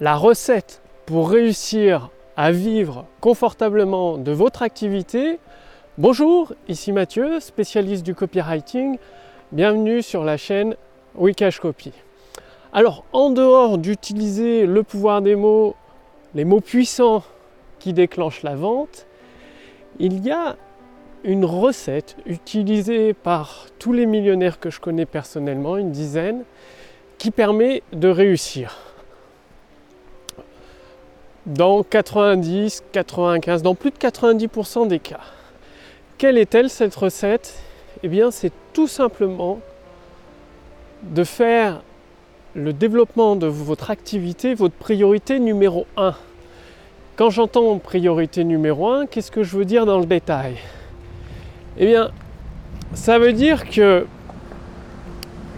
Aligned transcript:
la 0.00 0.16
recette 0.16 0.82
pour 1.06 1.30
réussir 1.30 2.10
à 2.36 2.52
vivre 2.52 3.06
confortablement 3.20 4.18
de 4.18 4.30
votre 4.30 4.62
activité. 4.62 5.38
Bonjour, 5.96 6.52
ici 6.68 6.92
Mathieu, 6.92 7.40
spécialiste 7.40 8.04
du 8.04 8.14
copywriting. 8.14 8.98
Bienvenue 9.52 10.02
sur 10.02 10.22
la 10.22 10.36
chaîne 10.36 10.76
Wikash 11.14 11.60
Copy. 11.60 11.92
Alors, 12.74 13.04
en 13.14 13.30
dehors 13.30 13.78
d'utiliser 13.78 14.66
le 14.66 14.82
pouvoir 14.82 15.22
des 15.22 15.34
mots, 15.34 15.74
les 16.34 16.44
mots 16.44 16.60
puissants 16.60 17.22
qui 17.78 17.94
déclenchent 17.94 18.42
la 18.42 18.54
vente, 18.54 19.06
il 19.98 20.22
y 20.22 20.30
a 20.30 20.56
une 21.24 21.46
recette 21.46 22.16
utilisée 22.26 23.14
par 23.14 23.66
tous 23.78 23.94
les 23.94 24.04
millionnaires 24.04 24.60
que 24.60 24.68
je 24.68 24.78
connais 24.78 25.06
personnellement, 25.06 25.78
une 25.78 25.90
dizaine, 25.90 26.44
qui 27.16 27.30
permet 27.30 27.82
de 27.94 28.08
réussir 28.08 28.85
dans 31.46 31.82
90, 31.84 32.82
95, 32.92 33.62
dans 33.62 33.74
plus 33.74 33.90
de 33.90 33.96
90% 33.96 34.88
des 34.88 34.98
cas. 34.98 35.20
Quelle 36.18 36.38
est-elle 36.38 36.68
cette 36.68 36.94
recette? 36.94 37.54
Eh 38.02 38.08
bien, 38.08 38.30
c'est 38.30 38.52
tout 38.72 38.88
simplement 38.88 39.60
de 41.02 41.24
faire 41.24 41.82
le 42.54 42.72
développement 42.72 43.36
de 43.36 43.46
votre 43.46 43.90
activité 43.90 44.54
votre 44.54 44.74
priorité 44.74 45.38
numéro 45.38 45.86
1. 45.96 46.14
Quand 47.16 47.30
j'entends 47.30 47.78
priorité 47.78 48.44
numéro 48.44 48.88
1, 48.88 49.06
qu'est-ce 49.06 49.30
que 49.30 49.42
je 49.42 49.56
veux 49.56 49.64
dire 49.64 49.86
dans 49.86 49.98
le 49.98 50.06
détail? 50.06 50.56
Eh 51.78 51.86
bien, 51.86 52.10
ça 52.94 53.18
veut 53.18 53.32
dire 53.32 53.68
que 53.68 54.06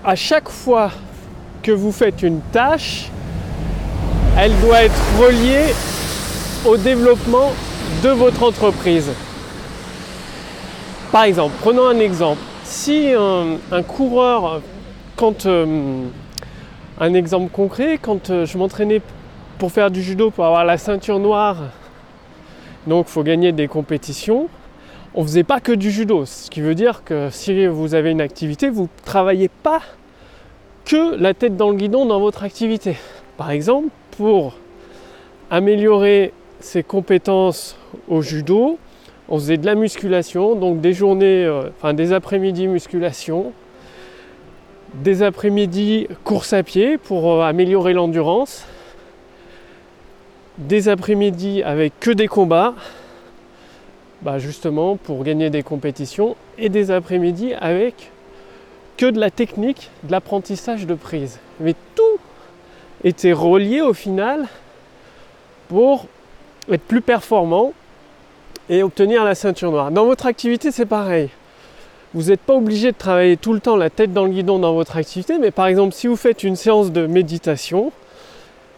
à 0.04 0.16
chaque 0.16 0.48
fois 0.48 0.90
que 1.62 1.72
vous 1.72 1.92
faites 1.92 2.22
une 2.22 2.40
tâche, 2.52 3.10
elle 4.36 4.52
doit 4.60 4.82
être 4.84 5.00
reliée 5.18 5.72
au 6.66 6.76
développement 6.76 7.52
de 8.02 8.10
votre 8.10 8.42
entreprise. 8.42 9.10
Par 11.12 11.24
exemple, 11.24 11.54
prenons 11.60 11.86
un 11.86 11.98
exemple. 11.98 12.40
Si 12.64 13.12
un, 13.14 13.82
coureur, 13.82 14.60
quand 15.16 15.46
euh, 15.46 16.04
un 17.00 17.14
exemple 17.14 17.50
concret, 17.50 17.98
quand 18.00 18.30
euh, 18.30 18.44
je 18.44 18.58
m'entraînais 18.58 19.00
pour 19.58 19.72
faire 19.72 19.90
du 19.90 20.02
judo, 20.02 20.30
pour 20.30 20.44
avoir 20.44 20.64
la 20.64 20.76
ceinture 20.76 21.18
noire, 21.18 21.56
donc 22.86 23.06
il 23.08 23.12
faut 23.12 23.22
gagner 23.22 23.52
des 23.52 23.68
compétitions, 23.68 24.48
on 25.14 25.22
ne 25.22 25.26
faisait 25.26 25.44
pas 25.44 25.60
que 25.60 25.72
du 25.72 25.90
judo. 25.90 26.26
Ce 26.26 26.50
qui 26.50 26.60
veut 26.60 26.74
dire 26.74 27.02
que 27.04 27.28
si 27.30 27.66
vous 27.66 27.94
avez 27.94 28.10
une 28.10 28.20
activité, 28.20 28.68
vous 28.68 28.82
ne 28.82 29.04
travaillez 29.04 29.48
pas 29.48 29.80
que 30.84 31.16
la 31.16 31.34
tête 31.34 31.56
dans 31.56 31.70
le 31.70 31.76
guidon 31.76 32.06
dans 32.06 32.20
votre 32.20 32.44
activité. 32.44 32.96
Par 33.36 33.50
exemple, 33.50 33.88
pour 34.18 34.54
améliorer 35.48 36.32
ses 36.58 36.82
compétences 36.82 37.76
au 38.08 38.20
judo, 38.20 38.76
on 39.28 39.38
faisait 39.38 39.58
de 39.58 39.64
la 39.64 39.76
musculation, 39.76 40.56
donc 40.56 40.80
des 40.80 40.92
journées, 40.92 41.44
euh, 41.44 41.68
enfin 41.78 41.94
des 41.94 42.12
après-midi 42.12 42.66
musculation, 42.66 43.52
des 44.94 45.22
après-midi 45.22 46.08
course 46.24 46.52
à 46.52 46.64
pied 46.64 46.98
pour 46.98 47.30
euh, 47.30 47.42
améliorer 47.42 47.92
l'endurance, 47.92 48.64
des 50.58 50.88
après-midi 50.88 51.62
avec 51.62 51.92
que 52.00 52.10
des 52.10 52.26
combats, 52.26 52.74
bah 54.22 54.40
justement 54.40 54.96
pour 54.96 55.22
gagner 55.22 55.48
des 55.48 55.62
compétitions, 55.62 56.34
et 56.58 56.70
des 56.70 56.90
après-midi 56.90 57.54
avec 57.54 58.10
que 58.96 59.06
de 59.06 59.20
la 59.20 59.30
technique, 59.30 59.90
de 60.02 60.10
l'apprentissage 60.10 60.86
de 60.88 60.94
prise. 60.94 61.38
Mais 61.60 61.76
tout 61.94 62.07
était 63.04 63.32
relié 63.32 63.80
au 63.80 63.94
final 63.94 64.46
pour 65.68 66.06
être 66.70 66.82
plus 66.82 67.00
performant 67.00 67.72
et 68.68 68.82
obtenir 68.82 69.24
la 69.24 69.34
ceinture 69.34 69.70
noire. 69.70 69.90
Dans 69.90 70.04
votre 70.04 70.26
activité, 70.26 70.70
c'est 70.70 70.86
pareil. 70.86 71.30
Vous 72.14 72.24
n'êtes 72.24 72.40
pas 72.40 72.54
obligé 72.54 72.92
de 72.92 72.96
travailler 72.96 73.36
tout 73.36 73.52
le 73.52 73.60
temps 73.60 73.76
la 73.76 73.90
tête 73.90 74.12
dans 74.12 74.24
le 74.24 74.30
guidon 74.30 74.58
dans 74.58 74.74
votre 74.74 74.96
activité, 74.96 75.38
mais 75.38 75.50
par 75.50 75.66
exemple, 75.66 75.94
si 75.94 76.06
vous 76.06 76.16
faites 76.16 76.42
une 76.42 76.56
séance 76.56 76.90
de 76.90 77.06
méditation, 77.06 77.92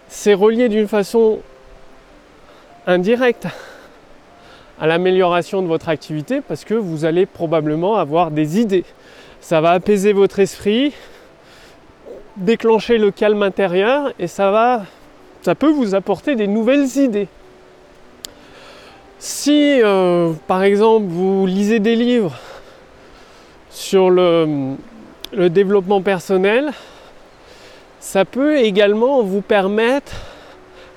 c'est 0.08 0.34
relié 0.34 0.68
d'une 0.68 0.88
façon 0.88 1.38
indirecte 2.86 3.46
à 4.80 4.86
l'amélioration 4.86 5.62
de 5.62 5.68
votre 5.68 5.88
activité 5.88 6.40
parce 6.40 6.64
que 6.64 6.74
vous 6.74 7.04
allez 7.04 7.26
probablement 7.26 7.96
avoir 7.96 8.30
des 8.30 8.60
idées. 8.60 8.84
Ça 9.40 9.60
va 9.60 9.70
apaiser 9.70 10.12
votre 10.12 10.40
esprit, 10.40 10.92
déclencher 12.40 12.98
le 12.98 13.10
calme 13.10 13.42
intérieur 13.42 14.12
et 14.18 14.26
ça 14.26 14.50
va 14.50 14.82
ça 15.42 15.54
peut 15.54 15.70
vous 15.70 15.94
apporter 15.94 16.36
des 16.36 16.46
nouvelles 16.46 16.98
idées. 16.98 17.28
Si 19.18 19.80
euh, 19.82 20.32
par 20.46 20.62
exemple 20.62 21.06
vous 21.08 21.46
lisez 21.46 21.78
des 21.78 21.96
livres 21.96 22.36
sur 23.70 24.10
le, 24.10 24.76
développement 25.32 26.02
personnel, 26.02 26.72
ça 28.00 28.24
peut 28.24 28.58
également 28.58 29.22
vous 29.22 29.42
permettre, 29.42 30.12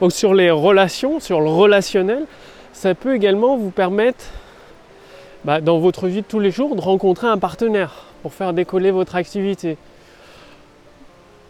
sur 0.09 0.33
les 0.33 0.51
relations, 0.51 1.19
sur 1.19 1.39
le 1.39 1.49
relationnel, 1.49 2.25
ça 2.73 2.95
peut 2.95 3.15
également 3.15 3.55
vous 3.57 3.69
permettre 3.69 4.25
bah, 5.45 5.61
dans 5.61 5.79
votre 5.79 6.07
vie 6.07 6.21
de 6.21 6.27
tous 6.27 6.39
les 6.39 6.51
jours 6.51 6.75
de 6.75 6.81
rencontrer 6.81 7.27
un 7.27 7.37
partenaire 7.37 8.05
pour 8.21 8.33
faire 8.33 8.53
décoller 8.53 8.91
votre 8.91 9.15
activité 9.15 9.77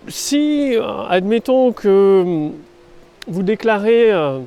si, 0.07 0.75
euh, 0.75 1.05
admettons 1.07 1.71
que 1.71 2.49
vous 3.27 3.43
déclarez 3.43 4.11
euh, 4.11 4.39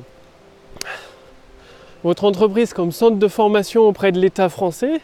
votre 2.03 2.25
entreprise 2.25 2.73
comme 2.73 2.91
centre 2.91 3.17
de 3.17 3.27
formation 3.27 3.83
auprès 3.83 4.11
de 4.11 4.19
l'État 4.19 4.49
français, 4.49 5.01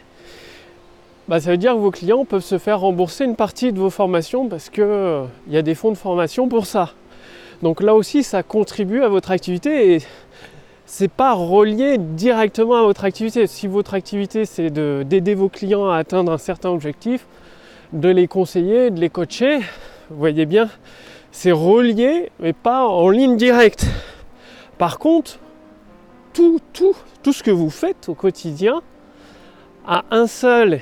bah, 1.26 1.40
ça 1.40 1.50
veut 1.50 1.56
dire 1.56 1.72
que 1.72 1.78
vos 1.78 1.90
clients 1.90 2.24
peuvent 2.24 2.44
se 2.44 2.58
faire 2.58 2.80
rembourser 2.80 3.24
une 3.24 3.36
partie 3.36 3.72
de 3.72 3.78
vos 3.78 3.90
formations 3.90 4.48
parce 4.48 4.70
qu'il 4.70 4.84
euh, 4.84 5.24
y 5.48 5.56
a 5.56 5.62
des 5.62 5.74
fonds 5.74 5.90
de 5.90 5.96
formation 5.96 6.48
pour 6.48 6.66
ça. 6.66 6.90
Donc 7.62 7.82
là 7.82 7.94
aussi, 7.94 8.22
ça 8.22 8.42
contribue 8.42 9.02
à 9.02 9.08
votre 9.08 9.30
activité 9.30 9.94
et 9.94 10.02
c'est 10.86 11.10
pas 11.10 11.32
relié 11.32 11.96
directement 11.98 12.76
à 12.76 12.82
votre 12.82 13.04
activité. 13.04 13.46
Si 13.46 13.66
votre 13.66 13.94
activité 13.94 14.44
c'est 14.44 14.70
d'aider 14.70 15.34
vos 15.34 15.48
clients 15.48 15.88
à 15.88 15.96
atteindre 15.96 16.30
un 16.30 16.38
certain 16.38 16.68
objectif, 16.68 17.26
de 17.92 18.08
les 18.08 18.26
conseiller, 18.26 18.90
de 18.90 19.00
les 19.00 19.08
coacher, 19.08 19.60
vous 20.10 20.18
voyez 20.18 20.46
bien, 20.46 20.68
c'est 21.32 21.52
relié, 21.52 22.30
mais 22.40 22.52
pas 22.52 22.86
en 22.86 23.08
ligne 23.08 23.36
directe. 23.36 23.86
Par 24.78 24.98
contre, 24.98 25.38
tout, 26.32 26.60
tout, 26.72 26.94
tout 27.22 27.32
ce 27.32 27.42
que 27.42 27.50
vous 27.50 27.70
faites 27.70 28.08
au 28.08 28.14
quotidien 28.14 28.82
a 29.86 30.04
un 30.10 30.26
seul 30.26 30.80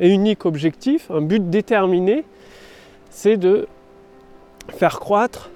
et 0.00 0.08
unique 0.08 0.44
objectif, 0.46 1.10
un 1.10 1.20
but 1.20 1.50
déterminé, 1.50 2.24
c'est 3.10 3.36
de 3.36 3.68
faire 4.68 5.00
croître 5.00 5.50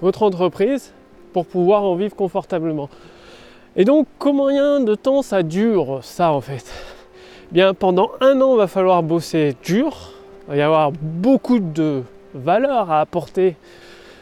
votre 0.00 0.22
entreprise 0.22 0.92
pour 1.32 1.46
pouvoir 1.46 1.84
en 1.84 1.94
vivre 1.94 2.14
confortablement. 2.16 2.88
Et 3.76 3.84
donc, 3.84 4.06
combien 4.18 4.80
de 4.80 4.94
temps 4.94 5.22
ça 5.22 5.42
dure 5.42 6.00
ça 6.02 6.32
en 6.32 6.40
fait? 6.40 6.72
Bien, 7.52 7.74
pendant 7.74 8.12
un 8.20 8.40
an, 8.40 8.54
il 8.54 8.58
va 8.58 8.66
falloir 8.66 9.02
bosser 9.02 9.56
dur. 9.64 10.12
Il 10.46 10.50
va 10.50 10.56
y 10.56 10.62
avoir 10.62 10.92
beaucoup 10.92 11.58
de 11.58 12.02
valeur 12.34 12.90
à 12.90 13.00
apporter 13.00 13.56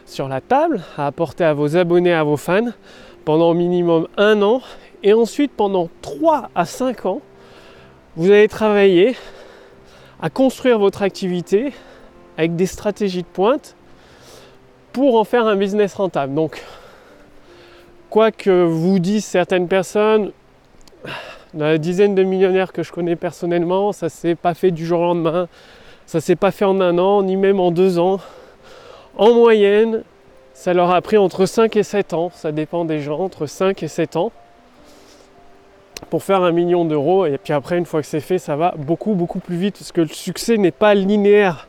sur 0.07 0.29
la 0.29 0.41
table, 0.41 0.83
à 0.97 1.07
apporter 1.07 1.45
à 1.45 1.55
vos 1.55 1.77
abonnés, 1.77 2.13
à 2.13 2.25
vos 2.25 2.37
fans 2.37 2.73
pendant 3.25 3.51
au 3.51 3.55
minimum 3.55 4.09
un 4.17 4.41
an. 4.43 4.63
Et 5.03 5.13
ensuite, 5.13 5.53
pendant 5.53 5.89
3 6.03 6.51
à 6.55 6.65
5 6.65 7.07
ans, 7.07 7.21
vous 8.17 8.31
allez 8.31 8.49
travailler 8.49 9.17
à 10.21 10.31
construire 10.31 10.79
votre 10.79 11.03
activité 11.03 11.73
avec 12.37 12.57
des 12.57 12.67
stratégies 12.67 13.23
de 13.23 13.29
pointe 13.29 13.77
pour 14.93 15.19
en 15.19 15.25
faire 15.25 15.47
un 15.47 15.57
business 15.57 15.95
rentable. 15.95 16.35
Donc, 16.35 16.63
quoi 18.11 18.33
que 18.33 18.65
vous 18.65 18.99
disent 18.99 19.25
certaines 19.25 19.69
personnes, 19.69 20.33
dans 21.55 21.67
la 21.67 21.79
dizaine 21.79 22.15
de 22.15 22.23
millionnaires 22.23 22.73
que 22.73 22.83
je 22.83 22.93
connais 22.93 23.17
personnellement, 23.17 23.93
ça 23.93 24.09
s'est 24.09 24.35
pas 24.35 24.55
fait 24.55 24.71
du 24.71 24.85
jour 24.85 25.01
au 25.01 25.05
lendemain. 25.05 25.49
Ça 26.09 26.23
s'est 26.23 26.37
pas 26.37 26.53
fait 26.53 26.65
en 26.65 26.81
un 26.81 26.97
an, 26.97 27.23
ni 27.23 27.37
même 27.37 27.61
en 27.61 27.71
deux 27.71 27.99
ans. 27.99 28.19
En 29.19 29.35
moyenne, 29.35 30.05
ça 30.55 30.73
leur 30.73 30.91
a 30.91 31.03
pris 31.03 31.19
entre 31.19 31.45
5 31.45 31.77
et 31.77 31.83
7 31.83 32.15
ans, 32.15 32.31
ça 32.35 32.51
dépend 32.51 32.87
des 32.87 33.01
gens, 33.01 33.21
entre 33.21 33.45
5 33.45 33.83
et 33.83 33.89
7 33.89 34.17
ans, 34.17 34.33
pour 36.09 36.23
faire 36.23 36.43
un 36.45 36.53
million 36.53 36.87
d'euros. 36.87 37.27
Et 37.27 37.37
puis 37.37 37.53
après, 37.53 37.77
une 37.77 37.85
fois 37.85 38.01
que 38.01 38.07
c'est 38.07 38.21
fait, 38.21 38.39
ça 38.39 38.57
va 38.57 38.75
beaucoup, 38.79 39.13
beaucoup 39.13 39.39
plus 39.39 39.57
vite, 39.57 39.77
parce 39.79 39.93
que 39.93 40.01
le 40.01 40.09
succès 40.09 40.57
n'est 40.57 40.71
pas 40.71 40.95
linéaire. 40.95 41.69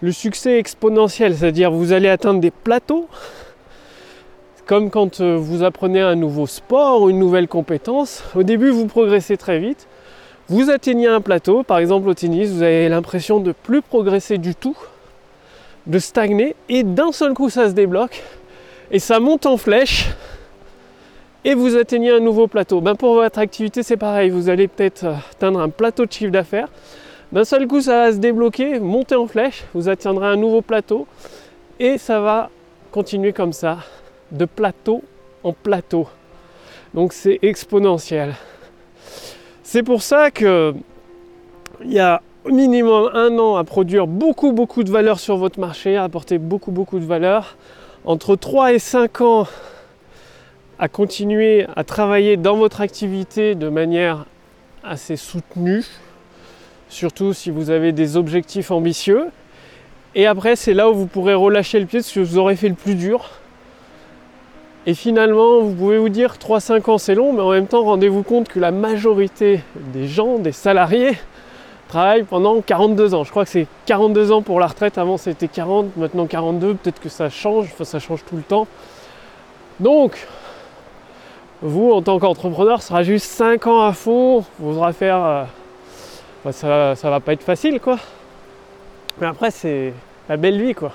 Le 0.00 0.10
succès 0.10 0.54
est 0.54 0.58
exponentiel, 0.58 1.36
c'est-à-dire 1.36 1.70
vous 1.70 1.92
allez 1.92 2.08
atteindre 2.08 2.40
des 2.40 2.50
plateaux, 2.50 3.06
comme 4.66 4.90
quand 4.90 5.20
euh, 5.20 5.36
vous 5.36 5.62
apprenez 5.62 6.00
un 6.00 6.16
nouveau 6.16 6.48
sport 6.48 7.02
ou 7.02 7.10
une 7.10 7.20
nouvelle 7.20 7.46
compétence. 7.46 8.24
Au 8.34 8.42
début, 8.42 8.70
vous 8.70 8.86
progressez 8.86 9.36
très 9.36 9.60
vite. 9.60 9.86
Vous 10.50 10.70
atteignez 10.70 11.08
un 11.08 11.20
plateau, 11.20 11.62
par 11.62 11.78
exemple 11.78 12.08
au 12.08 12.14
tennis, 12.14 12.48
vous 12.48 12.62
avez 12.62 12.88
l'impression 12.88 13.38
de 13.38 13.52
plus 13.52 13.82
progresser 13.82 14.38
du 14.38 14.54
tout, 14.54 14.76
de 15.86 15.98
stagner, 15.98 16.56
et 16.70 16.84
d'un 16.84 17.12
seul 17.12 17.34
coup 17.34 17.50
ça 17.50 17.68
se 17.68 17.74
débloque, 17.74 18.22
et 18.90 18.98
ça 18.98 19.20
monte 19.20 19.44
en 19.44 19.58
flèche 19.58 20.06
et 21.44 21.54
vous 21.54 21.76
atteignez 21.76 22.12
un 22.12 22.20
nouveau 22.20 22.46
plateau. 22.46 22.80
Ben 22.80 22.94
pour 22.94 23.14
votre 23.14 23.38
activité, 23.38 23.82
c'est 23.82 23.98
pareil, 23.98 24.30
vous 24.30 24.48
allez 24.48 24.68
peut-être 24.68 25.04
atteindre 25.32 25.60
un 25.60 25.68
plateau 25.68 26.06
de 26.06 26.12
chiffre 26.12 26.32
d'affaires. 26.32 26.68
D'un 27.30 27.44
seul 27.44 27.66
coup, 27.66 27.82
ça 27.82 28.04
va 28.04 28.12
se 28.12 28.16
débloquer, 28.16 28.80
monter 28.80 29.16
en 29.16 29.26
flèche, 29.26 29.64
vous 29.74 29.90
atteindrez 29.90 30.28
un 30.28 30.36
nouveau 30.36 30.62
plateau 30.62 31.06
et 31.78 31.98
ça 31.98 32.20
va 32.20 32.48
continuer 32.90 33.34
comme 33.34 33.52
ça, 33.52 33.80
de 34.32 34.46
plateau 34.46 35.02
en 35.44 35.52
plateau. 35.52 36.08
Donc 36.94 37.12
c'est 37.12 37.38
exponentiel. 37.42 38.34
C'est 39.70 39.82
pour 39.82 40.00
ça 40.00 40.30
que 40.30 40.74
il 41.84 41.92
y 41.92 41.98
a 41.98 42.22
minimum 42.46 43.10
un 43.12 43.38
an 43.38 43.56
à 43.56 43.64
produire 43.64 44.06
beaucoup 44.06 44.52
beaucoup 44.52 44.82
de 44.82 44.90
valeur 44.90 45.20
sur 45.20 45.36
votre 45.36 45.60
marché, 45.60 45.94
à 45.94 46.04
apporter 46.04 46.38
beaucoup 46.38 46.70
beaucoup 46.70 46.98
de 46.98 47.04
valeur. 47.04 47.58
Entre 48.06 48.34
3 48.34 48.72
et 48.72 48.78
5 48.78 49.20
ans 49.20 49.46
à 50.78 50.88
continuer 50.88 51.66
à 51.76 51.84
travailler 51.84 52.38
dans 52.38 52.56
votre 52.56 52.80
activité 52.80 53.54
de 53.54 53.68
manière 53.68 54.24
assez 54.82 55.16
soutenue, 55.16 55.84
surtout 56.88 57.34
si 57.34 57.50
vous 57.50 57.68
avez 57.68 57.92
des 57.92 58.16
objectifs 58.16 58.70
ambitieux. 58.70 59.26
Et 60.14 60.26
après, 60.26 60.56
c'est 60.56 60.72
là 60.72 60.88
où 60.88 60.94
vous 60.94 61.06
pourrez 61.06 61.34
relâcher 61.34 61.78
le 61.78 61.84
pied 61.84 61.98
parce 61.98 62.10
que 62.10 62.20
vous 62.20 62.38
aurez 62.38 62.56
fait 62.56 62.70
le 62.70 62.74
plus 62.74 62.94
dur. 62.94 63.32
Et 64.88 64.94
finalement, 64.94 65.60
vous 65.60 65.74
pouvez 65.74 65.98
vous 65.98 66.08
dire 66.08 66.36
3-5 66.36 66.90
ans 66.90 66.96
c'est 66.96 67.14
long, 67.14 67.34
mais 67.34 67.42
en 67.42 67.50
même 67.50 67.66
temps, 67.66 67.84
rendez-vous 67.84 68.22
compte 68.22 68.48
que 68.48 68.58
la 68.58 68.70
majorité 68.70 69.60
des 69.92 70.08
gens, 70.08 70.38
des 70.38 70.50
salariés, 70.50 71.12
travaillent 71.88 72.22
pendant 72.22 72.62
42 72.62 73.12
ans. 73.12 73.22
Je 73.22 73.30
crois 73.30 73.44
que 73.44 73.50
c'est 73.50 73.66
42 73.84 74.32
ans 74.32 74.40
pour 74.40 74.58
la 74.58 74.66
retraite. 74.66 74.96
Avant 74.96 75.18
c'était 75.18 75.46
40, 75.46 75.94
maintenant 75.98 76.24
42. 76.24 76.72
Peut-être 76.72 77.00
que 77.00 77.10
ça 77.10 77.28
change, 77.28 77.68
ça 77.82 77.98
change 77.98 78.24
tout 78.24 78.36
le 78.36 78.42
temps. 78.42 78.66
Donc, 79.78 80.26
vous, 81.60 81.92
en 81.92 82.00
tant 82.00 82.18
qu'entrepreneur, 82.18 82.80
sera 82.80 83.02
juste 83.02 83.26
5 83.26 83.66
ans 83.66 83.82
à 83.82 83.92
fond, 83.92 84.42
vous 84.58 84.72
faudra 84.72 84.94
faire. 84.94 85.22
Euh, 85.22 86.50
ça, 86.50 86.96
ça 86.96 87.10
va 87.10 87.20
pas 87.20 87.34
être 87.34 87.42
facile, 87.42 87.78
quoi. 87.78 87.98
Mais 89.20 89.26
après, 89.26 89.50
c'est 89.50 89.92
la 90.30 90.38
belle 90.38 90.58
vie, 90.58 90.72
quoi. 90.72 90.92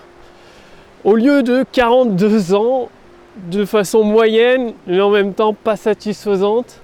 Au 1.03 1.13
lieu 1.13 1.43
de 1.43 1.63
42 1.71 2.55
ans, 2.55 2.89
de 3.35 3.65
façon 3.65 4.03
moyenne, 4.03 4.73
mais 4.87 5.01
en 5.01 5.09
même 5.09 5.33
temps 5.33 5.53
pas 5.53 5.75
satisfaisante, 5.75 6.79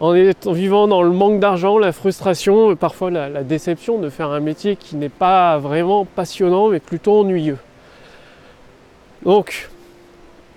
en, 0.00 0.12
vivant 0.52 0.88
dans 0.88 1.02
le 1.02 1.10
manque 1.10 1.38
d'argent, 1.38 1.78
la 1.78 1.92
frustration, 1.92 2.74
parfois 2.74 3.10
la 3.10 3.44
déception 3.44 3.98
de 3.98 4.10
faire 4.10 4.30
un 4.30 4.40
métier 4.40 4.74
qui 4.76 4.96
n'est 4.96 5.08
pas 5.08 5.58
vraiment 5.58 6.04
passionnant, 6.04 6.68
mais 6.68 6.80
plutôt 6.80 7.20
ennuyeux. 7.20 7.58
Donc, 9.24 9.68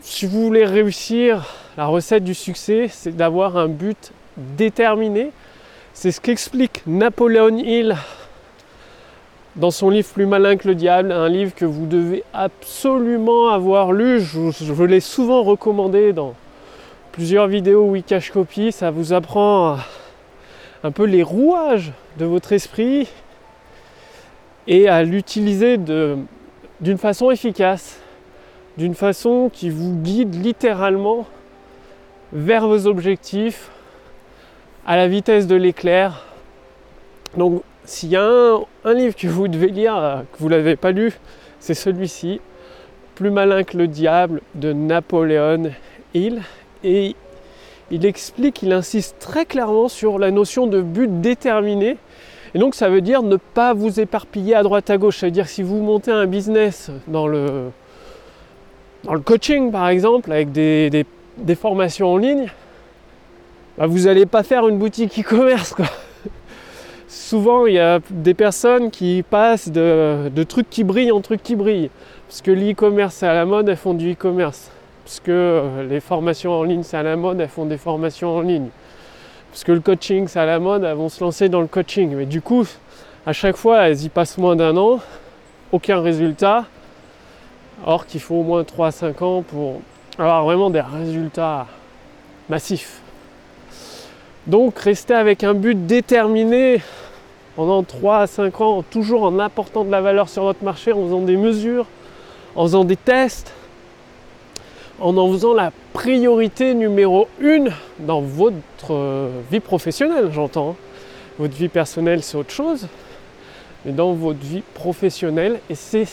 si 0.02 0.26
vous 0.26 0.44
voulez 0.44 0.66
réussir 0.66 1.46
la 1.78 1.86
recette 1.86 2.24
du 2.24 2.34
succès, 2.34 2.88
c'est 2.92 3.16
d'avoir 3.16 3.58
un 3.58 3.68
but 3.68 4.12
déterminé. 4.38 5.32
C'est 5.94 6.12
ce 6.12 6.20
qu'explique 6.20 6.82
Napoléon 6.88 7.58
Hill 7.58 7.96
dans 9.56 9.72
son 9.72 9.90
livre 9.90 10.08
Plus 10.14 10.26
malin 10.26 10.58
que 10.58 10.68
le 10.68 10.76
diable, 10.76 11.12
un 11.12 11.30
livre 11.30 11.54
que 11.56 11.66
vous 11.66 11.86
devez 11.86 12.24
absolument 12.34 13.50
avoir 13.50 13.92
lu. 13.92 14.20
Je, 14.20 14.84
l'ai 14.84 15.00
souvent 15.00 15.44
recommandé 15.44 16.14
dans 16.14 16.34
plusieurs 17.12 17.48
vidéos 17.48 17.86
Wikash 17.86 18.32
Copy. 18.32 18.72
Ça 18.72 18.92
vous 18.92 19.14
apprend 19.14 19.78
un 20.84 20.92
peu 20.92 21.06
les 21.06 21.24
rouages 21.24 21.94
de 22.18 22.26
votre 22.26 22.52
esprit 22.52 23.08
et 24.68 24.90
à 24.90 25.04
l'utiliser 25.04 25.78
d'une 25.78 26.98
façon 26.98 27.32
efficace, 27.32 28.00
d'une 28.78 28.96
façon 28.96 29.50
qui 29.52 29.70
vous 29.70 29.96
guide 29.96 30.36
littéralement 30.44 31.26
vers 32.34 32.68
vos 32.68 32.88
objectifs 32.88 33.70
à 34.86 34.98
la 34.98 35.08
vitesse 35.08 35.48
de 35.48 35.56
l'éclair. 35.56 36.26
Donc 37.38 37.64
s'il 37.86 38.10
y 38.10 38.16
a 38.16 38.24
un, 38.24 38.94
livre 38.94 39.16
que 39.16 39.28
vous 39.28 39.48
devez 39.48 39.68
lire, 39.68 39.96
euh, 39.96 40.18
que 40.32 40.40
vous 40.40 40.50
ne 40.50 40.56
l'avez 40.56 40.76
pas 40.76 40.92
lu, 40.92 41.14
c'est 41.60 41.74
celui-ci, 41.74 42.42
Plus 43.16 43.32
malin 43.32 43.64
que 43.64 43.78
le 43.78 43.88
diable 43.88 44.42
de 44.56 44.74
Napoléon 44.74 45.72
Hill. 46.14 46.42
Et 46.84 47.16
il 47.92 48.06
explique, 48.06 48.62
il 48.62 48.74
insiste 48.74 49.18
très 49.20 49.46
clairement 49.46 49.88
sur 49.88 50.20
la 50.20 50.32
notion 50.32 50.68
de 50.68 50.82
but 50.82 51.22
déterminé. 51.22 51.98
Et 52.54 52.60
donc 52.60 52.76
ça 52.76 52.90
veut 52.90 53.02
dire 53.02 53.24
ne 53.24 53.38
pas 53.38 53.74
vous 53.74 54.00
éparpiller 54.00 54.56
à 54.56 54.64
droite 54.64 54.90
à 54.90 54.98
gauche. 54.98 55.20
Ça 55.20 55.28
veut 55.28 55.32
dire 55.32 55.48
si 55.48 55.64
vous 55.64 55.82
montez 55.82 56.12
un 56.12 56.26
business 56.26 56.92
dans 57.08 57.28
le, 57.28 57.72
dans 59.04 59.14
le 59.14 59.20
coaching 59.22 59.72
par 59.72 59.88
exemple, 59.90 60.32
avec 60.32 60.52
des 60.52 61.06
des 61.38 61.56
formations 61.56 62.14
en 62.14 62.18
ligne, 62.18 62.48
bah, 63.78 63.88
vous 63.88 64.02
n'allez 64.02 64.26
pas 64.26 64.44
faire 64.44 64.68
une 64.68 64.78
boutique 64.78 65.20
e-commerce. 65.20 65.76
Souvent, 67.08 67.68
il 67.68 67.76
y 67.76 67.80
a 67.80 68.00
des 68.10 68.34
personnes 68.34 68.90
qui 68.90 69.24
passent 69.30 69.70
de, 69.70 70.44
trucs 70.44 70.70
qui 70.70 70.84
brillent 70.84 71.12
en 71.12 71.22
trucs 71.22 71.44
qui 71.44 71.56
brillent. 71.56 71.92
Parce 72.28 72.42
que 72.42 72.52
l'e-commerce 72.52 73.16
c'est 73.16 73.28
à 73.28 73.34
la 73.34 73.46
mode, 73.46 73.70
elles 73.70 73.78
font 73.78 73.94
du 73.94 74.14
e-commerce. 74.14 74.72
Parce 75.04 75.20
que 75.20 75.32
euh, 75.32 75.88
les 75.88 76.00
formations 76.00 76.52
en 76.52 76.64
ligne 76.64 76.82
c'est 76.82 76.98
à 76.98 77.04
la 77.04 77.16
mode, 77.16 77.40
elles 77.40 77.48
font 77.48 77.66
des 77.66 77.78
formations 77.78 78.36
en 78.36 78.42
ligne. 78.42 78.70
Parce 79.52 79.64
que 79.64 79.72
le 79.72 79.82
coaching 79.82 80.28
c'est 80.28 80.40
à 80.40 80.48
la 80.48 80.60
mode, 80.60 80.84
elles 80.84 80.96
vont 80.96 81.10
se 81.10 81.24
lancer 81.24 81.48
dans 81.48 81.62
le 81.62 81.68
coaching. 81.68 82.16
Mais 82.16 82.26
du 82.26 82.42
coup, 82.42 82.66
à 83.28 83.34
chaque 83.34 83.56
fois, 83.56 83.88
elles 83.88 84.04
y 84.04 84.10
passent 84.10 84.40
moins 84.40 84.56
d'un 84.56 84.76
an, 84.76 85.00
aucun 85.72 86.02
résultat. 86.02 86.66
Or 87.86 88.08
qu'il 88.08 88.22
faut 88.22 88.36
au 88.36 88.44
moins 88.44 88.64
3-5 88.64 89.24
ans 89.24 89.42
pour, 89.44 89.82
avoir 90.18 90.44
vraiment 90.46 90.70
des 90.70 90.82
résultats 90.82 91.68
massifs. 92.50 93.02
Donc 94.48 94.78
rester 94.78 95.16
avec 95.16 95.44
un 95.44 95.56
but 95.56 95.88
déterminé 95.88 96.82
pendant 97.56 97.82
3 97.84 98.20
à 98.20 98.28
5 98.28 98.62
ans, 98.62 98.84
toujours 98.84 99.24
en 99.24 99.40
apportant 99.40 99.84
de 99.84 99.90
la 99.90 100.02
valeur 100.02 100.30
sur 100.30 100.44
votre 100.44 100.64
marché, 100.64 100.92
en 100.92 101.04
faisant 101.04 101.22
des 101.22 101.38
mesures, 101.38 101.88
en 102.56 102.64
faisant 102.64 102.84
des 102.84 102.98
tests, 102.98 103.54
en 105.00 105.18
en 105.18 105.32
faisant 105.32 105.54
la 105.54 105.72
priorité 105.94 106.74
numéro 106.76 107.28
1 107.42 107.66
dans 108.00 108.22
votre 108.22 108.60
euh, 108.92 109.30
vie 109.52 109.60
professionnelle, 109.60 110.30
j'entends. 110.32 110.72
Hein. 110.72 110.76
Votre 111.40 111.56
vie 111.56 111.70
personnelle, 111.70 112.22
c'est 112.22 112.38
autre 112.38 112.52
chose. 112.52 112.88
Mais 113.84 113.94
dans 113.94 114.14
votre 114.14 114.40
vie 114.40 114.64
professionnelle, 114.74 115.60
et 115.70 115.76
c'est 115.76 116.06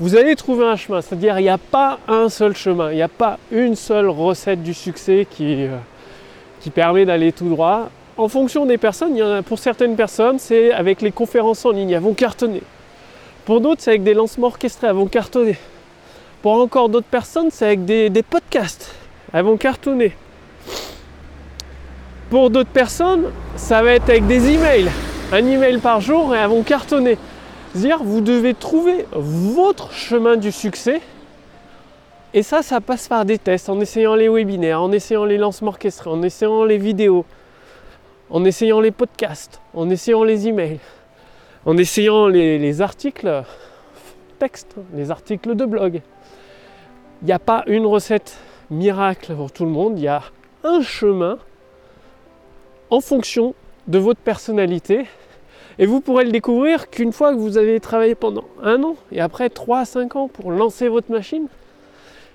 vous 0.00 0.16
allez 0.16 0.34
trouver 0.34 0.66
un 0.66 0.76
chemin. 0.76 1.00
C'est-à-dire, 1.00 1.38
il 1.38 1.42
n'y 1.42 1.48
a 1.48 1.58
pas 1.58 1.98
un 2.08 2.28
seul 2.28 2.56
chemin, 2.56 2.90
il 2.90 2.96
n'y 2.96 3.02
a 3.02 3.08
pas 3.08 3.38
une 3.52 3.76
seule 3.76 4.08
recette 4.08 4.62
du 4.62 4.74
succès 4.74 5.26
qui, 5.28 5.64
euh, 5.64 5.76
qui 6.64 6.70
permet 6.70 7.04
d'aller 7.04 7.30
tout 7.30 7.50
droit. 7.50 7.90
En 8.16 8.26
fonction 8.26 8.64
des 8.64 8.78
personnes, 8.78 9.14
il 9.14 9.18
y 9.18 9.22
en 9.22 9.30
a, 9.30 9.42
pour 9.42 9.58
certaines 9.58 9.96
personnes, 9.96 10.38
c'est 10.38 10.72
avec 10.72 11.02
les 11.02 11.12
conférences 11.12 11.62
en 11.66 11.72
ligne, 11.72 11.90
elles 11.90 12.00
vont 12.00 12.14
cartonner. 12.14 12.62
Pour 13.44 13.60
d'autres, 13.60 13.82
c'est 13.82 13.90
avec 13.90 14.02
des 14.02 14.14
lancements 14.14 14.46
orchestrés, 14.46 14.86
elles 14.86 14.94
vont 14.94 15.06
cartonner. 15.06 15.58
Pour 16.40 16.52
encore 16.54 16.88
d'autres 16.88 17.06
personnes, 17.06 17.48
c'est 17.50 17.66
avec 17.66 17.84
des, 17.84 18.08
des 18.08 18.22
podcasts, 18.22 18.94
elles 19.34 19.44
vont 19.44 19.58
cartonner. 19.58 20.16
Pour 22.30 22.48
d'autres 22.48 22.70
personnes, 22.70 23.26
ça 23.56 23.82
va 23.82 23.92
être 23.92 24.08
avec 24.08 24.26
des 24.26 24.50
emails. 24.50 24.90
Un 25.32 25.46
email 25.46 25.76
par 25.80 26.00
jour 26.00 26.34
et 26.34 26.38
elles 26.38 26.48
vont 26.48 26.62
cartonner 26.62 27.18
dire 27.74 27.98
vous 28.02 28.22
devez 28.22 28.54
trouver 28.54 29.04
votre 29.12 29.92
chemin 29.92 30.38
du 30.38 30.50
succès. 30.50 31.02
Et 32.36 32.42
ça, 32.42 32.62
ça 32.62 32.80
passe 32.80 33.06
par 33.06 33.24
des 33.24 33.38
tests, 33.38 33.68
en 33.68 33.78
essayant 33.78 34.16
les 34.16 34.28
webinaires, 34.28 34.82
en 34.82 34.90
essayant 34.90 35.24
les 35.24 35.38
lancements 35.38 35.68
orchestrés, 35.68 36.10
en 36.10 36.20
essayant 36.20 36.64
les 36.64 36.78
vidéos, 36.78 37.24
en 38.28 38.44
essayant 38.44 38.80
les 38.80 38.90
podcasts, 38.90 39.60
en 39.72 39.88
essayant 39.88 40.24
les 40.24 40.48
emails, 40.48 40.80
en 41.64 41.76
essayant 41.76 42.26
les, 42.26 42.80
articles 42.80 43.44
textes, 44.40 44.74
les 44.94 45.12
articles 45.12 45.54
de 45.54 45.64
blog. 45.64 46.02
Il 47.22 47.26
n'y 47.26 47.32
a 47.32 47.38
pas 47.38 47.62
une 47.68 47.86
recette 47.86 48.36
miracle 48.68 49.32
pour 49.32 49.52
tout 49.52 49.64
le 49.64 49.70
monde, 49.70 49.96
il 49.96 50.02
y 50.02 50.08
a 50.08 50.24
un 50.64 50.82
chemin 50.82 51.38
en 52.90 53.00
fonction 53.00 53.54
de 53.86 53.98
votre 53.98 54.20
personnalité 54.20 55.06
et 55.78 55.86
vous 55.86 56.00
pourrez 56.00 56.24
le 56.24 56.32
découvrir 56.32 56.90
qu'une 56.90 57.12
fois 57.12 57.32
que 57.32 57.38
vous 57.38 57.58
avez 57.58 57.78
travaillé 57.78 58.16
pendant 58.16 58.44
un 58.60 58.82
an 58.82 58.96
et 59.12 59.20
après 59.20 59.50
3 59.50 59.78
à 59.78 59.84
5 59.84 60.16
ans 60.16 60.26
pour 60.26 60.50
lancer 60.50 60.88
votre 60.88 61.12
machine, 61.12 61.46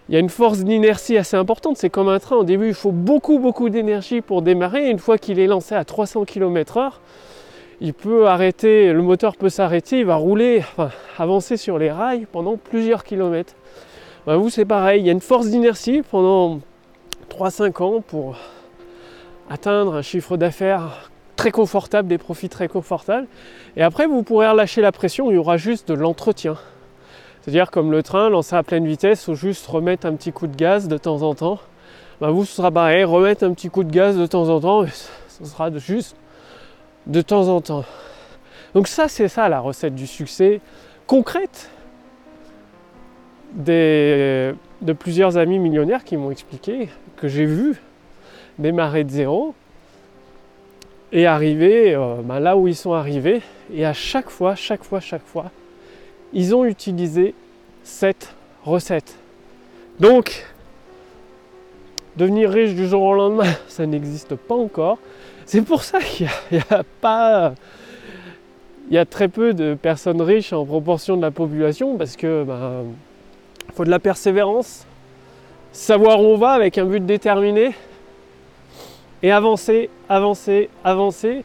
il 0.09 0.13
y 0.13 0.15
a 0.15 0.19
une 0.19 0.29
force 0.29 0.63
d'inertie 0.63 1.17
assez 1.17 1.37
importante. 1.37 1.77
C'est 1.77 1.91
comme 1.91 2.09
un 2.09 2.17
train. 2.17 2.35
Au 2.35 2.43
début, 2.43 2.69
il 2.69 2.73
faut 2.73 2.91
beaucoup, 2.91 3.37
beaucoup 3.37 3.69
d'énergie 3.69 4.21
pour 4.21 4.41
démarrer. 4.41 4.89
Une 4.89 4.97
fois 4.97 5.19
qu'il 5.19 5.39
est 5.39 5.45
lancé 5.45 5.75
à 5.75 5.85
300 5.85 6.25
km/h, 6.25 6.93
il 7.79 7.93
peut 7.93 8.27
arrêter, 8.27 8.91
le 8.91 9.03
moteur 9.03 9.37
peut 9.37 9.49
s'arrêter, 9.49 9.99
il 9.99 10.05
va 10.05 10.15
rouler, 10.15 10.63
avancer 11.19 11.57
sur 11.57 11.77
les 11.77 11.91
rails 11.91 12.25
pendant 12.31 12.57
plusieurs 12.57 13.03
kilomètres. 13.03 13.53
Ben, 14.25 14.35
vous, 14.37 14.49
c'est 14.49 14.65
pareil. 14.65 15.01
Il 15.01 15.05
y 15.05 15.09
a 15.09 15.13
une 15.13 15.21
force 15.21 15.47
d'inertie 15.47 16.01
pendant 16.01 16.59
3-5 17.29 17.83
ans 17.83 18.01
pour 18.01 18.35
atteindre 19.47 19.93
un 19.93 20.01
chiffre 20.01 20.37
d'affaires 20.37 21.11
très 21.35 21.51
confortable, 21.51 22.07
des 22.07 22.17
profits 22.17 22.49
très 22.49 22.67
confortables. 22.67 23.27
Et 23.77 23.83
après, 23.83 24.07
vous 24.07 24.23
pourrez 24.23 24.49
relâcher 24.49 24.81
la 24.81 24.91
pression, 24.91 25.29
il 25.29 25.35
y 25.35 25.37
aura 25.37 25.57
juste 25.57 25.87
de 25.87 25.93
l'entretien. 25.93 26.57
C'est-à-dire 27.49 27.71
comme 27.71 27.91
le 27.91 28.03
train, 28.03 28.29
lancé 28.29 28.55
à 28.55 28.61
pleine 28.61 28.85
vitesse, 28.85 29.27
ou 29.27 29.33
juste 29.33 29.65
remettre 29.65 30.05
un 30.05 30.13
petit 30.13 30.31
coup 30.31 30.45
de 30.45 30.55
gaz 30.55 30.87
de 30.87 30.99
temps 30.99 31.23
en 31.23 31.33
temps. 31.33 31.57
Bah, 32.21 32.29
vous, 32.29 32.45
ce 32.45 32.53
sera 32.53 32.69
pareil, 32.69 33.03
remettre 33.03 33.43
un 33.43 33.53
petit 33.53 33.71
coup 33.71 33.83
de 33.83 33.89
gaz 33.89 34.15
de 34.15 34.27
temps 34.27 34.49
en 34.49 34.59
temps, 34.59 34.85
ce 34.85 35.45
sera 35.45 35.75
juste 35.75 36.15
de 37.07 37.23
temps 37.23 37.47
en 37.47 37.59
temps. 37.59 37.85
Donc 38.75 38.87
ça, 38.87 39.07
c'est 39.07 39.27
ça 39.27 39.49
la 39.49 39.61
recette 39.61 39.95
du 39.95 40.05
succès 40.05 40.61
concrète 41.07 41.71
de 43.55 44.53
plusieurs 44.99 45.37
amis 45.37 45.57
millionnaires 45.57 46.03
qui 46.03 46.17
m'ont 46.17 46.29
expliqué, 46.29 46.89
que 47.17 47.27
j'ai 47.27 47.45
vu 47.45 47.81
démarrer 48.59 49.03
de 49.03 49.09
zéro 49.09 49.55
et 51.11 51.25
arriver 51.25 51.95
euh, 51.95 52.17
bah, 52.23 52.39
là 52.39 52.55
où 52.55 52.67
ils 52.67 52.75
sont 52.75 52.93
arrivés. 52.93 53.41
Et 53.73 53.87
à 53.87 53.93
chaque 53.93 54.29
fois, 54.29 54.53
chaque 54.53 54.83
fois, 54.83 54.99
chaque 54.99 55.25
fois, 55.25 55.49
ils 56.33 56.55
ont 56.55 56.65
utilisé 56.65 57.33
cette 57.83 58.33
recette. 58.63 59.15
Donc, 59.99 60.45
devenir 62.15 62.49
riche 62.49 62.73
du 62.73 62.87
jour 62.87 63.01
au 63.01 63.13
lendemain, 63.13 63.51
ça 63.67 63.85
n'existe 63.85 64.35
pas 64.35 64.55
encore. 64.55 64.97
C'est 65.45 65.61
pour 65.61 65.83
ça 65.83 65.99
qu'il 65.99 66.29
n'y 66.51 66.59
a, 66.69 66.83
pas. 67.01 67.53
Il 68.89 68.95
y 68.95 68.97
a 68.97 69.05
très 69.05 69.27
peu 69.27 69.53
de 69.53 69.73
personnes 69.73 70.21
riches 70.21 70.53
en 70.53 70.65
proportion 70.65 71.17
de 71.17 71.21
la 71.21 71.31
population 71.31 71.97
parce 71.97 72.15
que 72.15 72.43
ben, 72.43 72.85
faut 73.73 73.85
de 73.85 73.89
la 73.89 73.99
persévérance, 73.99 74.85
savoir 75.71 76.21
où 76.21 76.25
on 76.25 76.37
va 76.37 76.51
avec 76.51 76.77
un 76.77 76.85
but 76.85 77.03
déterminé 77.05 77.73
et 79.21 79.31
avancer, 79.31 79.89
avancer, 80.07 80.69
avancer. 80.83 81.43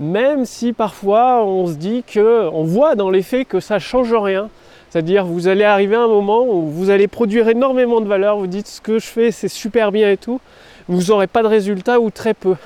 Même 0.00 0.44
si 0.44 0.72
parfois 0.72 1.44
on 1.44 1.66
se 1.66 1.74
dit 1.74 2.02
que, 2.02 2.48
on 2.52 2.64
voit 2.64 2.96
dans 2.96 3.10
les 3.10 3.22
faits 3.22 3.46
que 3.46 3.60
ça 3.60 3.74
ne 3.74 3.80
change 3.80 4.12
rien. 4.12 4.50
C'est-à-dire 4.90 5.24
vous 5.24 5.48
allez 5.48 5.64
arriver 5.64 5.96
à 5.96 6.02
un 6.02 6.08
moment 6.08 6.46
où 6.46 6.68
vous 6.68 6.90
allez 6.90 7.08
produire 7.08 7.48
énormément 7.48 8.00
de 8.00 8.06
valeur, 8.06 8.36
vous 8.36 8.46
dites 8.46 8.68
ce 8.68 8.80
que 8.80 8.98
je 8.98 9.06
fais 9.06 9.30
c'est 9.30 9.48
super 9.48 9.92
bien 9.92 10.10
et 10.10 10.16
tout, 10.16 10.40
vous 10.88 11.04
n'aurez 11.04 11.26
pas 11.26 11.42
de 11.42 11.48
résultats 11.48 12.00
ou 12.00 12.10
très 12.10 12.34
peu. 12.34 12.56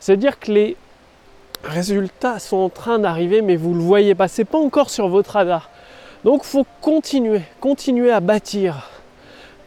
C'est-à-dire 0.00 0.38
que 0.38 0.52
les 0.52 0.76
résultats 1.64 2.38
sont 2.38 2.56
en 2.56 2.68
train 2.68 2.98
d'arriver 2.98 3.42
mais 3.42 3.56
vous 3.56 3.70
ne 3.70 3.76
le 3.76 3.82
voyez 3.82 4.14
pas, 4.14 4.28
c'est 4.28 4.44
pas 4.44 4.58
encore 4.58 4.90
sur 4.90 5.08
votre 5.08 5.32
radar. 5.32 5.70
Donc 6.24 6.42
il 6.44 6.48
faut 6.48 6.66
continuer, 6.80 7.42
continuer 7.60 8.10
à 8.10 8.20
bâtir, 8.20 8.90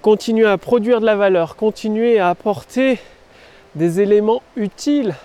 continuer 0.02 0.48
à 0.48 0.58
produire 0.58 1.00
de 1.00 1.06
la 1.06 1.16
valeur, 1.16 1.56
continuer 1.56 2.20
à 2.20 2.30
apporter 2.30 3.00
des 3.76 4.02
éléments 4.02 4.42
utiles 4.58 5.16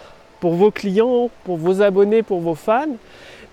pour 0.41 0.55
vos 0.55 0.71
clients, 0.71 1.31
pour 1.45 1.57
vos 1.57 1.83
abonnés, 1.83 2.23
pour 2.23 2.41
vos 2.41 2.55
fans. 2.55 2.97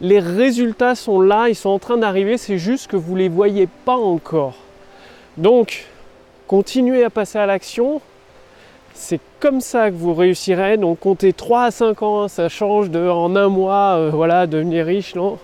Les 0.02 0.20
résultats 0.20 0.96
sont 0.96 1.22
là, 1.22 1.50
ils 1.50 1.56
sont 1.56 1.70
en 1.70 1.80
train 1.80 1.98
d'arriver, 1.98 2.38
c'est 2.38 2.58
juste 2.58 2.88
que 2.88 2.96
vous 2.96 3.14
ne 3.14 3.20
les 3.20 3.30
voyez 3.30 3.68
pas 3.86 3.96
encore. 3.96 4.56
Donc, 5.38 5.86
continuez 6.48 7.04
à 7.04 7.10
passer 7.10 7.40
à 7.40 7.46
l'action. 7.46 8.02
C'est 8.94 9.20
comme 9.40 9.62
ça 9.62 9.90
que 9.90 9.96
vous 9.96 10.14
réussirez. 10.14 10.78
Donc, 10.78 11.00
comptez 11.00 11.34
3 11.34 11.64
à 11.64 11.72
5 11.72 12.02
ans, 12.04 12.28
ça 12.28 12.50
change 12.50 12.90
de 12.90 13.08
en 13.10 13.36
un 13.36 13.50
mois, 13.50 13.96
euh, 13.98 14.10
voilà, 14.14 14.46
devenir 14.46 14.86
riche, 14.86 15.16
non? 15.16 15.40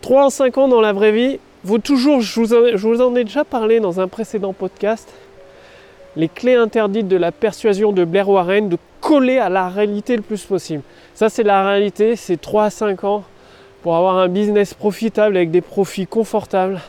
3 0.00 0.26
à 0.26 0.30
5 0.30 0.58
ans 0.58 0.68
dans 0.68 0.80
la 0.80 0.92
vraie 0.92 1.12
vie, 1.12 1.38
vous 1.64 1.78
toujours, 1.78 2.20
je 2.20 2.40
vous, 2.40 2.54
en, 2.54 2.76
je 2.76 2.86
vous 2.86 3.02
en 3.02 3.14
ai 3.16 3.24
déjà 3.24 3.44
parlé 3.44 3.80
dans 3.80 4.00
un 4.00 4.08
précédent 4.08 4.52
podcast, 4.52 5.12
les 6.14 6.28
clés 6.28 6.54
interdites 6.54 7.08
de 7.08 7.16
la 7.16 7.32
persuasion 7.32 7.92
de 7.92 8.04
Blair 8.04 8.28
Warren, 8.28 8.68
de 8.68 8.78
coller 9.06 9.38
à 9.38 9.48
la 9.48 9.68
réalité 9.68 10.16
le 10.16 10.22
plus 10.22 10.44
possible. 10.44 10.82
Ça, 11.14 11.28
c'est 11.28 11.44
la 11.44 11.64
réalité, 11.64 12.16
c'est 12.16 12.40
3 12.40 12.64
à 12.64 12.70
5 12.70 13.04
ans 13.04 13.22
pour 13.82 13.94
avoir 13.94 14.18
un 14.18 14.26
business 14.26 14.74
profitable 14.74 15.36
avec 15.36 15.52
des 15.52 15.60
profits 15.60 16.08
confortables. 16.08 16.80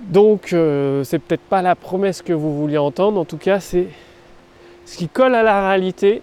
Donc, 0.00 0.52
euh, 0.52 1.04
c'est 1.04 1.20
peut-être 1.20 1.42
pas 1.42 1.62
la 1.62 1.76
promesse 1.76 2.22
que 2.22 2.32
vous 2.32 2.58
vouliez 2.58 2.78
entendre, 2.78 3.20
en 3.20 3.24
tout 3.24 3.36
cas, 3.36 3.60
c'est 3.60 3.86
ce 4.84 4.96
qui 4.96 5.08
colle 5.08 5.36
à 5.36 5.44
la 5.44 5.68
réalité. 5.68 6.22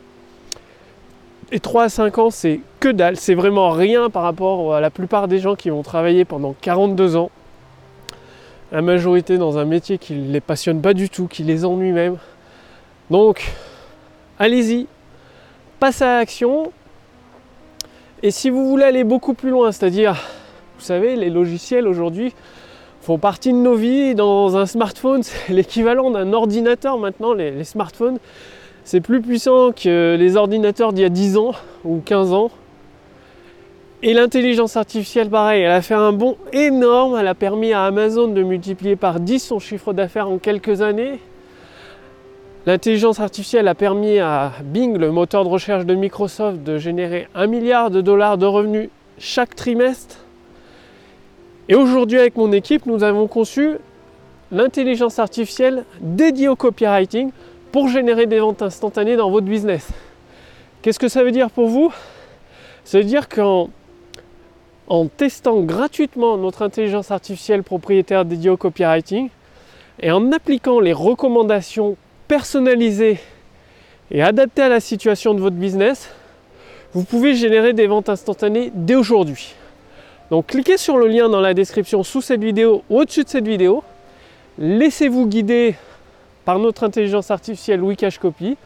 Et 1.54 1.62
3 1.62 1.84
à 1.84 1.90
5 1.90 2.18
ans, 2.18 2.30
c'est 2.30 2.60
que 2.82 2.90
dalle, 2.90 3.16
c'est 3.16 3.36
vraiment 3.36 3.70
rien 3.70 4.10
par 4.10 4.24
rapport 4.24 4.76
à 4.76 4.82
la 4.82 4.90
plupart 4.90 5.30
des 5.30 5.40
gens 5.40 5.56
qui 5.56 5.70
vont 5.70 5.82
travailler 5.82 6.26
pendant 6.26 6.54
42 6.60 7.16
ans 7.16 7.32
la 8.74 8.82
majorité 8.82 9.38
dans 9.38 9.58
un 9.58 9.66
métier 9.66 9.98
qui 9.98 10.14
ne 10.14 10.30
les 10.30 10.42
passionne 10.42 10.82
pas 10.82 10.94
du 10.94 11.10
tout, 11.10 11.28
qui 11.28 11.44
les 11.44 11.64
ennuie 11.64 11.94
même. 11.94 12.18
Donc, 13.10 13.50
allez-y, 14.40 14.88
passez 15.80 16.06
à 16.06 16.18
l'action. 16.20 16.72
Et 18.24 18.32
si 18.32 18.50
vous 18.50 18.68
voulez 18.68 18.86
aller 18.86 19.04
beaucoup 19.04 19.34
plus 19.34 19.50
loin, 19.50 19.72
c'est-à-dire, 19.72 20.14
vous 20.78 20.84
savez, 20.84 21.16
les 21.16 21.30
logiciels 21.30 21.88
aujourd'hui 21.88 22.34
font 23.02 23.18
partie 23.18 23.52
de 23.52 23.58
nos 23.58 23.76
vies. 23.76 24.16
Dans 24.16 24.58
un 24.58 24.66
smartphone, 24.66 25.24
c'est 25.24 25.54
l'équivalent 25.54 26.10
d'un 26.10 26.34
ordinateur 26.34 26.98
maintenant, 26.98 27.34
les, 27.34 27.52
les 27.52 27.64
smartphones. 27.64 28.18
C'est 28.84 29.02
plus 29.02 29.22
puissant 29.22 29.72
que 29.72 30.16
les 30.18 30.36
ordinateurs 30.36 30.94
d'il 30.94 31.04
y 31.04 31.06
a 31.06 31.10
10 31.10 31.38
ans 31.38 31.52
ou 31.86 32.02
15 32.04 32.34
ans. 32.34 32.50
Et 34.02 34.14
l'intelligence 34.14 34.78
artificielle, 34.78 35.30
pareil, 35.30 35.64
elle 35.64 35.72
a 35.72 35.82
fait 35.82 35.94
un 35.94 36.14
bond 36.14 36.38
énorme. 36.54 37.18
Elle 37.20 37.28
a 37.28 37.36
permis 37.36 37.74
à 37.74 37.84
Amazon 37.84 38.30
de 38.30 38.42
multiplier 38.42 38.96
par 38.96 39.20
10 39.20 39.40
son 39.40 39.60
chiffre 39.60 39.92
d'affaires 39.94 40.30
en 40.30 40.38
quelques 40.38 40.82
années. 40.82 41.20
L'intelligence 42.66 43.22
artificielle 43.22 43.70
a 43.70 43.76
permis 43.76 44.20
à 44.20 44.52
Bing, 44.64 44.98
le 44.98 45.12
moteur 45.12 45.46
de 45.46 45.50
recherche 45.50 45.86
de 45.86 45.96
Microsoft, 45.96 46.62
de 46.62 46.78
générer 46.78 47.28
un 47.34 47.48
milliard 47.48 47.90
de 47.90 48.02
dollars 48.02 48.38
de 48.38 48.46
revenus 48.46 48.90
chaque 49.18 49.56
trimestre. 49.56 50.18
Et 51.70 51.76
aujourd'hui, 51.76 52.20
avec 52.20 52.36
mon 52.36 52.52
équipe, 52.52 52.86
nous 52.86 53.04
avons 53.04 53.28
conçu 53.28 53.78
l'intelligence 54.52 55.20
artificielle 55.20 55.86
dédiée 56.02 56.50
au 56.50 56.58
copywriting 56.58 57.32
pour 57.72 57.88
générer 57.88 58.26
des 58.26 58.40
ventes 58.40 58.62
instantanées 58.62 59.16
dans 59.16 59.32
votre 59.32 59.46
business. 59.46 59.88
Qu'est-ce 60.82 61.00
que 61.00 61.08
ça 61.08 61.24
veut 61.24 61.32
dire 61.32 61.52
pour 61.52 61.68
vous? 61.68 61.94
Ça 62.84 62.98
veut 62.98 63.06
dire 63.06 63.30
qu'en 63.30 63.70
en 64.88 65.06
testant 65.06 65.62
gratuitement 65.62 66.38
notre 66.38 66.64
intelligence 66.64 67.12
artificielle 67.12 67.64
propriétaire 67.64 68.26
dédiée 68.26 68.50
au 68.50 68.58
copywriting 68.58 69.30
et 70.02 70.12
en 70.12 70.32
appliquant 70.32 70.80
les 70.80 70.94
recommandations 70.94 71.96
personnalisées 72.30 73.20
et 74.12 74.22
adaptées 74.22 74.62
à 74.62 74.70
la 74.70 74.80
situation 74.80 75.34
de 75.34 75.42
votre 75.42 75.58
business, 75.58 76.10
vous 76.94 77.04
pouvez 77.04 77.36
générer 77.36 77.74
des 77.74 77.88
ventes 77.88 78.08
instantanées 78.08 78.72
dès 78.74 78.96
aujourd'hui. 78.96 79.56
Donc 80.32 80.48
cliquez 80.48 80.78
sur 80.78 80.98
le 80.98 81.08
lien 81.08 81.28
dans 81.28 81.42
la 81.42 81.56
description 81.56 82.04
sous 82.04 82.22
cette 82.22 82.44
vidéo 82.44 82.84
ou 82.90 83.02
au-dessus 83.02 83.24
de 83.24 83.30
cette 83.30 83.48
vidéo. 83.48 83.84
Laissez-vous 84.60 85.26
guider 85.26 85.76
par 86.46 86.60
notre 86.60 86.84
intelligence 86.84 87.32
artificielle 87.32 87.82
Wikash 87.82 88.20
Copy. 88.20 88.58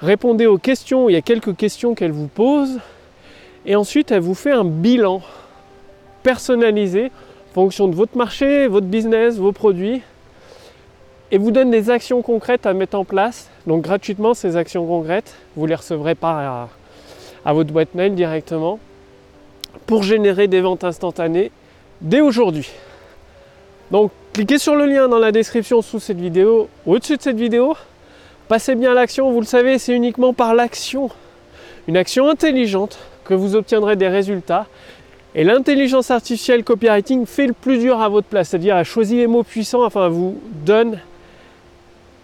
Répondez 0.00 0.46
aux 0.46 0.58
questions, 0.58 1.08
il 1.10 1.12
y 1.12 1.16
a 1.16 1.22
quelques 1.22 1.54
questions 1.56 1.94
qu'elle 1.94 2.12
vous 2.12 2.28
pose. 2.28 2.80
Et 3.66 3.76
ensuite, 3.76 4.12
elle 4.12 4.20
vous 4.20 4.34
fait 4.34 4.52
un 4.52 4.64
bilan 4.64 5.20
personnalisé 6.22 7.06
en 7.50 7.54
fonction 7.54 7.86
de 7.86 7.94
votre 7.94 8.16
marché, 8.16 8.66
votre 8.66 8.86
business, 8.86 9.36
vos 9.36 9.52
produits, 9.52 10.02
et 11.34 11.38
vous 11.38 11.50
donne 11.50 11.72
des 11.72 11.90
actions 11.90 12.22
concrètes 12.22 12.64
à 12.64 12.74
mettre 12.74 12.96
en 12.96 13.04
place. 13.04 13.50
Donc 13.66 13.82
gratuitement, 13.82 14.34
ces 14.34 14.54
actions 14.54 14.86
concrètes, 14.86 15.34
vous 15.56 15.66
les 15.66 15.74
recevrez 15.74 16.14
pas 16.14 16.68
à, 17.44 17.52
votre 17.52 17.72
boîte 17.72 17.92
mail 17.96 18.14
directement 18.14 18.78
pour 19.86 20.04
générer 20.04 20.46
des 20.46 20.60
ventes 20.60 20.84
instantanées 20.84 21.50
dès 22.00 22.20
aujourd'hui. 22.20 22.70
Donc 23.90 24.12
cliquez 24.32 24.58
sur 24.58 24.76
le 24.76 24.86
lien 24.86 25.08
dans 25.08 25.18
la 25.18 25.32
description 25.32 25.82
sous 25.82 25.98
cette 25.98 26.20
vidéo, 26.20 26.68
au-dessus 26.86 27.16
de 27.16 27.22
cette 27.22 27.36
vidéo. 27.36 27.74
Passez 28.46 28.76
bien 28.76 28.92
à 28.92 28.94
l'action, 28.94 29.32
vous 29.32 29.40
le 29.40 29.46
savez, 29.46 29.80
c'est 29.80 29.92
uniquement 29.92 30.34
par 30.34 30.54
l'action, 30.54 31.10
une 31.88 31.96
action 31.96 32.28
intelligente, 32.28 32.96
que 33.24 33.34
vous 33.34 33.56
obtiendrez 33.56 33.96
des 33.96 34.06
résultats 34.06 34.66
et 35.34 35.42
l'intelligence 35.42 36.12
artificielle 36.12 36.62
copywriting 36.62 37.26
fait 37.26 37.48
le 37.48 37.54
plus 37.54 37.78
dur 37.78 38.00
à 38.00 38.08
votre 38.08 38.28
place, 38.28 38.50
c'est-à-dire 38.50 38.76
elle 38.76 38.84
choisit 38.84 39.18
les 39.18 39.26
mots 39.26 39.42
puissants, 39.42 39.84
enfin 39.84 40.06
vous 40.06 40.38
donne 40.64 41.00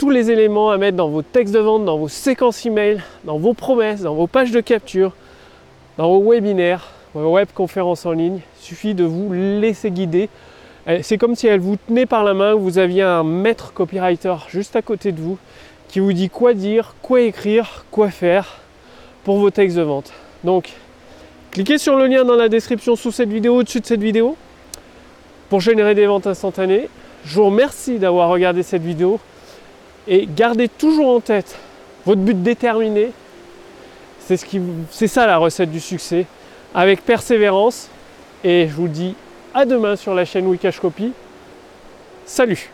tous 0.01 0.09
les 0.09 0.31
éléments 0.31 0.71
à 0.71 0.79
mettre 0.79 0.97
dans 0.97 1.11
vos 1.11 1.21
textes 1.21 1.53
de 1.53 1.59
vente, 1.59 1.85
dans 1.85 1.99
vos 1.99 2.09
séquences 2.09 2.65
email, 2.65 3.03
dans 3.25 3.37
vos 3.37 3.53
promesses, 3.53 4.01
dans 4.01 4.15
vos 4.15 4.27
pages 4.27 4.51
de 4.51 4.63
capture, 4.63 5.13
dans 5.99 6.09
vos 6.09 6.31
webinaires, 6.31 6.89
vos 7.13 7.33
web 7.33 7.49
conférences 7.55 8.07
en 8.07 8.13
ligne. 8.13 8.41
Il 8.61 8.65
suffit 8.65 8.95
de 8.95 9.05
vous 9.05 9.31
laisser 9.31 9.91
guider. 9.91 10.31
C'est 11.03 11.19
comme 11.19 11.35
si 11.35 11.49
elle 11.49 11.61
vous 11.61 11.77
tenait 11.77 12.07
par 12.07 12.25
la 12.25 12.33
main, 12.33 12.55
vous 12.55 12.79
aviez 12.79 13.03
un 13.03 13.25
maître 13.25 13.75
copywriter 13.75 14.37
juste 14.49 14.75
à 14.75 14.81
côté 14.81 15.13
de 15.13 15.21
vous 15.21 15.37
qui 15.89 16.01
vous 16.01 16.15
dit 16.15 16.31
quoi 16.31 16.55
dire, 16.55 16.95
quoi 17.03 17.21
écrire, 17.21 17.85
quoi 17.91 18.09
faire 18.09 18.57
pour 19.25 19.37
vos 19.37 19.51
textes 19.51 19.77
de 19.77 19.83
vente. 19.83 20.15
Donc 20.45 20.71
Cliquez 21.51 21.77
sur 21.77 21.97
le 21.97 22.07
lien 22.07 22.25
dans 22.25 22.37
la 22.37 22.49
description 22.49 22.97
sous 22.97 23.11
cette 23.13 23.29
vidéo, 23.29 23.57
au-dessus 23.57 23.81
de 23.81 23.87
cette 23.87 24.01
vidéo, 24.01 24.35
pour 25.51 25.61
générer 25.61 25.95
des 25.95 26.07
ventes 26.07 26.27
instantanées. 26.27 26.89
Je 27.27 27.35
vous 27.35 27.45
remercie 27.45 27.99
d'avoir 27.99 28.31
regardé 28.31 28.63
cette 28.63 28.83
vidéo 28.83 29.21
et 30.11 30.29
gardez 30.29 30.69
toujours 30.69 31.15
en 31.15 31.21
tête 31.21 31.57
votre 32.05 32.21
but 32.21 32.43
déterminé. 32.43 33.13
C'est 34.19 34.37
ce 34.37 35.07
ça 35.07 35.27
la 35.27 35.39
recette 35.39 35.71
du 35.71 35.81
succès, 35.81 36.27
avec 36.75 37.05
persévérance. 37.05 37.89
Et 38.43 38.69
je 38.69 38.75
vous 38.75 38.89
dis 38.89 39.15
à 39.55 39.65
demain 39.65 39.97
sur 39.97 40.15
la 40.15 40.25
chaîne 40.25 40.47
Wikash 40.47 40.81
Copy. 40.81 41.13
Salut 42.27 42.71